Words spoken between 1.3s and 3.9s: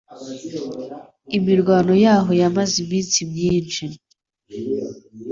Imirwano yaho yamaze iminsi myinshi